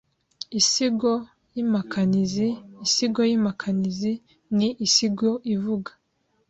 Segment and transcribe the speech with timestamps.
[0.59, 1.13] Iisigo
[1.53, 2.47] y’impakanizi
[2.83, 4.11] Iisigo y’impakanizi
[4.57, 5.91] ni iisigo ivuga